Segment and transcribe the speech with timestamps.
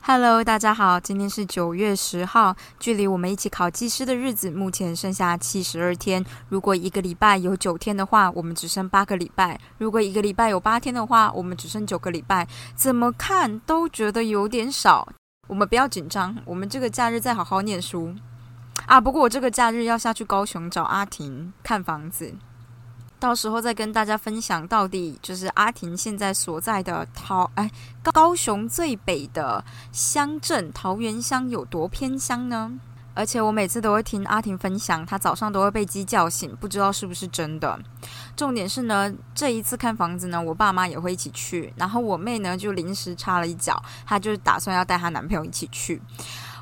[0.00, 6.24] Hello，大家好，今天是九月十号，距离我们一起考技师的日子目前剩下七十二天。
[6.48, 12.48] 如果一个礼拜有九天的话，我们只剩八个礼拜；如果一个礼拜有八天的话，我们只剩九个礼拜。
[12.74, 15.06] 怎么看都觉得有点少。
[15.46, 18.14] 我们不要紧张，我们这个假日再好好念书
[18.88, 19.00] 啊。
[19.00, 22.34] 不过我这个假日要下去高雄找阿婷看房子。
[23.20, 27.68] 到时候再跟大家分享，到底就是阿婷现在所在的桃哎
[28.02, 32.72] 高雄最北的乡镇桃园乡有多偏乡呢？
[33.14, 37.76] 而且我每次都会听阿婷分享，她早上都会被鸡叫醒，不知道是不是真的。
[38.36, 46.00] 重点是呢，这一次看房子呢，我爸妈也会一起去，然后我妹呢就临时插了一脚，她就是打算要带她男朋友一起去。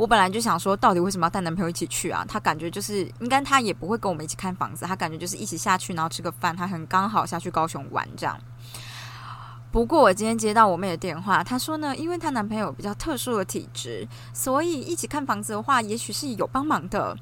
[0.00, 2.24] 我本来就想说，到底为什么要带男朋友一起去啊？
[2.26, 8.34] 他感觉就是应该他也不会跟我们一起看房子，他感觉就是一起下去，然后吃个饭，他很刚好下去高雄玩这样。
[9.70, 17.14] 不过我今天接到我妹的电话，她说呢，因为她男朋友比较特殊的体质，所以一起看房子的话，也许是有帮忙的。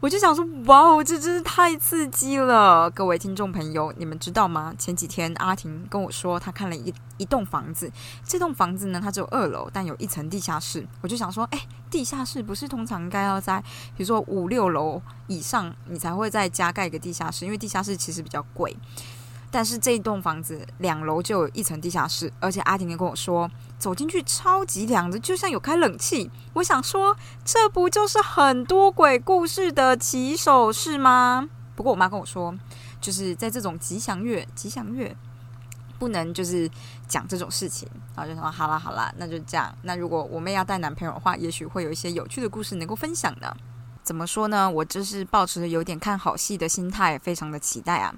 [0.00, 2.88] 我就想说，哇哦，这真是太刺激了！
[2.90, 4.72] 各位听众朋友，你们知道吗？
[4.78, 7.90] 前几天阿婷跟我说，她看了一一栋房子，
[8.24, 10.86] 这栋房子呢，它只有二楼，但有一层地下室。
[11.00, 11.58] 我就想说，哎，
[11.90, 13.60] 地下室不是通常该要在，
[13.96, 18.76] 比如说五六楼以上，你才会再加盖一个地下室，因为地下室其实比较贵。
[19.50, 26.30] 但是这一栋房子两楼就有一层地下室，而且阿婷也跟我说，走进去超级凉的，就像有开冷气。
[26.52, 31.48] 我想说，这不就是很多鬼故事的起手式吗？
[31.74, 32.54] 不过我妈跟我说，
[33.00, 35.16] 就是在这种吉祥月，吉祥月
[35.98, 36.70] 不能就是
[37.06, 37.88] 讲这种事情。
[38.14, 39.74] 然后就说好啦好啦，那就这样。
[39.82, 43.56] 那如果我妹要带男朋友的话，也许会有一些有趣的故事能够分享呢。
[44.02, 44.68] 怎么说呢？
[44.68, 48.14] 我就是抱持着有点看好戏的心态，非常的期待啊。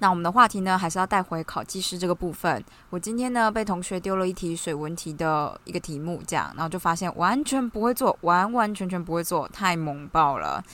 [0.00, 2.62] 那我们的话题呢，还是要带回考技师这个部分。
[2.88, 10.64] 我今天呢，被同学丢了一题水文题的一个题目，这样，然后就发现完全不会做，完完全全不会做，太猛爆了。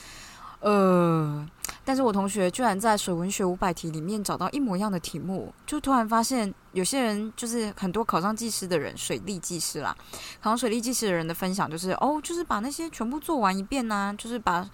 [0.59, 1.47] 呃，
[1.85, 9.95] 但是我同学居然在水文学五百题里面找到一模一样的题目，就突然发现有些人就是很多考上技师的人，水利技师啦，
[10.41, 14.67] 考上水利技师的人的分享就是，哦，就是把那些全部做完一遍呐，就是把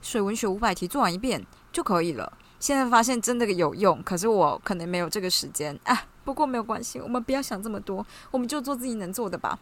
[0.00, 2.32] 水文学五百题做完一遍就可以了。
[2.60, 6.02] 现在发现真的有用，可是我可能没有这个时间啊。
[6.24, 9.58] 不过没有关系，我们不要想这么多，我们就做自己能做的吧。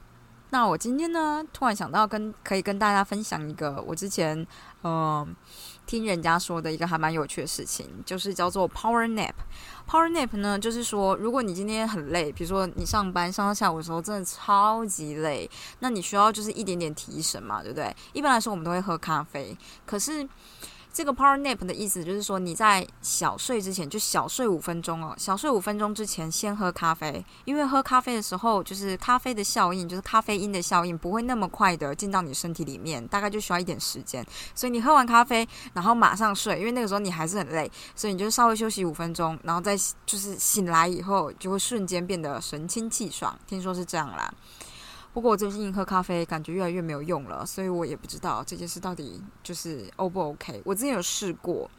[0.50, 4.46] 那我今天呢，突然想到跟可以跟大家分享一个我之前
[4.82, 5.34] 嗯
[5.86, 9.34] 听人家说的一个还蛮有趣的事情，就是叫做 Power Nap。
[9.88, 15.48] Power Nap 呢，就是说如果你今天很累，比如说你上班上到下午的时候真的超级累，
[15.80, 17.94] 那你需要就是一点点提神嘛，对不对？
[18.12, 20.28] 一般来说我们都会喝咖啡，可是。
[20.96, 34.24] 这个 power nap 的意思就是说，你在小睡之前就小睡五分钟哦，小睡五分钟之前先喝咖啡，因为喝咖啡的时候，就是咖啡的效应，就是咖啡因的效应不会那么快的进到你身体里面，大概就需要一点时间。
[34.54, 39.76] 所以你喝完咖啡，然后马上睡，因为那个时候你还是很累，所以你就稍微休息五分钟，然后再
[40.06, 43.38] 就是醒来以后就会瞬间变得神清气爽。
[43.46, 44.32] 听说是这样啦。
[45.16, 50.60] 不过我最近喝咖啡感觉越来越没有用了，所以我也不知道这件事到底就是 O 不 OK。
[50.62, 51.70] 我之前有试过，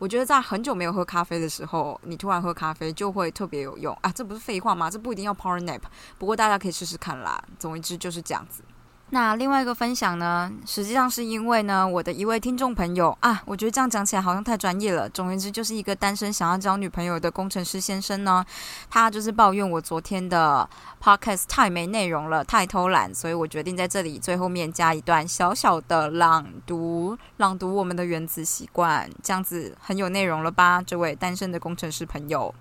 [0.00, 4.10] 我觉得在很久没有喝咖啡的时候，你突然喝咖啡就会特别有用啊！
[4.10, 4.90] 这不是废话吗？
[4.90, 5.82] 这不一定要 Power Nap，
[6.18, 7.40] 不过大家可以试试看啦。
[7.56, 8.64] 总而之就是这样子。
[9.14, 15.06] 那另外一个分享呢，实际上是因为呢，我的一位听众朋友啊，我觉得这样讲起来好像太专业了。
[15.10, 18.42] 总而言之，就是一个单身想要交女朋友的工程师先生呢，
[18.88, 20.66] 他就是抱怨我昨天的
[20.98, 30.80] podcast 太没内容了，太偷懒，所以我决定在这里最后面加一段小小的朗读，朗读我们的原子习惯，这样子很有内容了吧？
[30.80, 32.54] 这位单身的工程师朋友。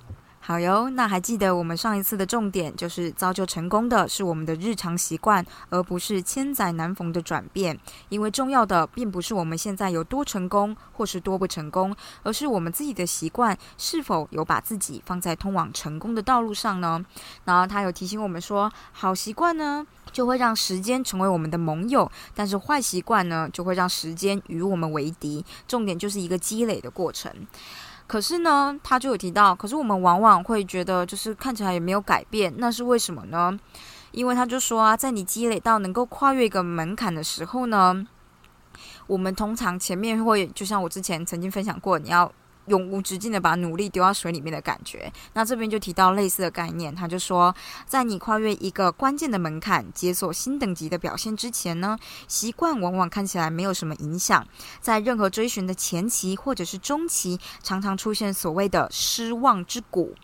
[0.44, 7.78] 好哟，那还记得我们上一次的重点就是造就成功的是我们的日常习惯，而不是千载难逢的转变。
[8.10, 17.06] 因为重要的并不是我们现在有多成功或是多不成功，而是我们自己的习惯是否有把自己放在通往成功的道路上呢？
[17.46, 25.46] 然后他有提醒我们说，好习惯呢就会让时间成为我们的盟友，但是坏习惯呢就会让时间与我们为敌。
[25.68, 27.32] 重点就是一个积累的过程。
[28.12, 33.58] 可是呢，他就有提到，可是我们往往会觉得，就是看起来也没有改变，那是为什么呢？
[34.12, 38.06] 因为他就说啊，在你积累到能够跨越一个门槛的时候呢，
[39.08, 42.30] 我们通常前面会，就像我之前曾经分享过，你要
[42.68, 45.12] 永无止境的把努力丢到水里面的感觉。
[45.34, 47.54] 那这边就提到类似的概念，他就说，
[47.86, 51.98] 在你跨越一个关键的门槛，解锁新等级的表现之前呢，
[52.28, 54.46] 习惯往往看起来没有什么影响。
[54.80, 60.16] 在任何追寻的前期或者是中期，常常出现所谓的失望之谷。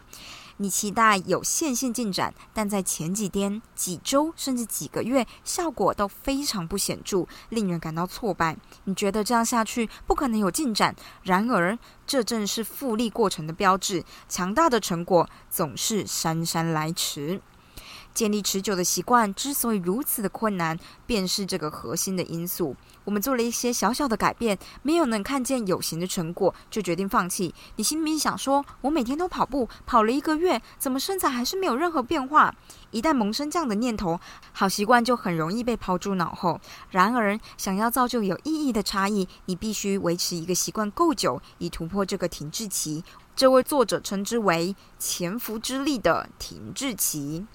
[0.57, 8.57] 你期待有线性进展，但在前几天、几周甚至几个月，效果都非常不显著，令人感到挫败。
[8.86, 14.04] 你觉得这样下去不可能有进展，然而这正是复利过程的标志。
[14.27, 17.42] 强大的成果总是姗姗来迟。
[18.18, 20.75] 建立持久的习惯之所以如此的困难，
[21.06, 22.75] 便是这个核心的因素。
[23.04, 27.54] 我们做了一些小小的改变，没有能看见有形的成果，就决定放弃。
[27.75, 32.52] 你心里面想说：“我每天都跑步，跑了一个月，怎么身材还是没有任何变化？”
[32.90, 34.19] 一旦萌生这样的念头，
[34.52, 36.60] 好习惯就很容易被抛诸脑后。
[36.90, 43.04] 然而，想要造就有意义的差异，你必须维持一个习惯够久，以突破这个停滞期。
[43.36, 47.46] 这位作者称之为“潜伏之力”的停滞期。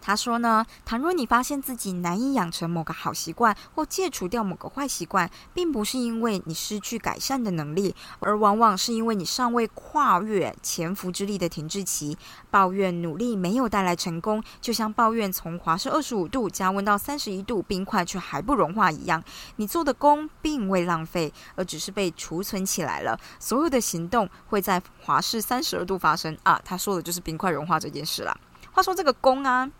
[0.00, 12.16] 他说呢，倘若你发现自己难以养成某个好习惯或戒除掉某个坏习惯，并不是因为你失去改善的能力，而往往是因为你尚未跨越潜伏之力的停滞期。
[12.50, 19.22] 抱怨努力没有带来成功，就像抱怨从华氏二十五度加温到三十一度，冰块却还不融化一样。
[19.56, 23.18] 你做的功并未浪费，而只是被储存起来了。
[23.38, 26.58] 所有的行动会在华氏三十二度发生啊！
[26.64, 28.34] 他说的就是冰块融化这件事了。
[28.72, 29.70] 话说这个功啊。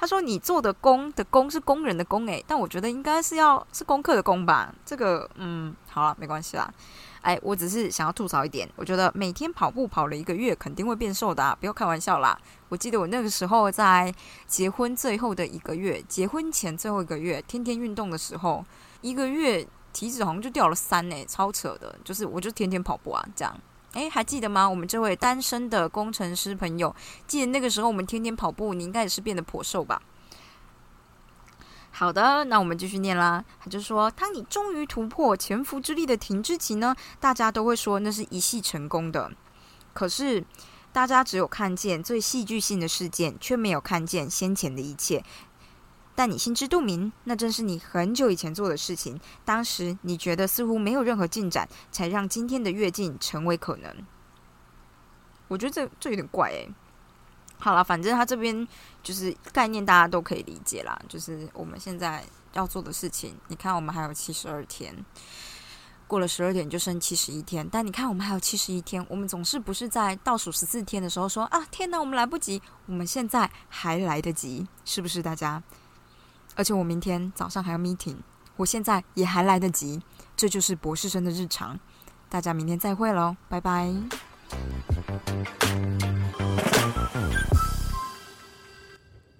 [0.00, 4.72] 他说：“你做的工的工是工人的工诶，但我觉得应该是要是功课的功吧。
[4.86, 6.72] 这个，嗯，好了，没关系啦。
[7.20, 12.38] 哎，我只是想要吐槽一点，我觉得每天跑步跑了一个月，肯定会变瘦的，不要开玩笑啦。
[12.68, 14.14] 我记得我那个时候在
[14.46, 18.64] 结婚最后的一个月，结婚前最后一个月，天天运动的时候，
[19.00, 21.98] 一个月体脂好像就掉了三诶，超扯的。
[22.04, 23.52] 就是我就天天跑步啊，这样。”
[23.98, 24.70] 哎，还记得吗？
[24.70, 26.94] 我们这位单身的工程师朋友，
[27.26, 30.00] 记得那个时候我们天天跑步，你应该也是变得颇瘦吧？
[31.90, 33.44] 好的，那我们继续念啦。
[33.58, 39.32] 他就说，当你终于突破潜伏之力的停滞期呢，大家都会说那是一系成功的。
[39.92, 40.44] 可是，
[40.92, 45.24] 大家只有看见最戏剧性的事件，却没有看见先前的一切。
[46.18, 49.20] 但你心知肚明，那正是你很久以前做的事情。
[49.44, 53.94] 当时你觉得似乎没有任何进展，才让今天的跃进成为可能。
[55.46, 56.68] 我觉得这这有点怪诶。
[57.60, 58.66] 好了，反正他这边
[59.00, 61.00] 就是概念，大家都可以理解啦。
[61.08, 64.92] 就是我们现在要做的事情，你看我们还有七十二天，
[66.08, 67.64] 过了十二点就剩七十一天。
[67.70, 72.60] 但你看我们还有七十一天，我们总是不是在倒数十四天的时候说啊，天哪，我们来不及。
[72.86, 75.62] 我们现在还来得及，是不是大家？
[76.58, 78.16] 而且我明天早上还要 meeting，
[78.56, 80.02] 我现在也还来得及，
[80.36, 81.78] 这就是博士生的日常。
[82.28, 83.94] 大家明天再会喽，拜拜。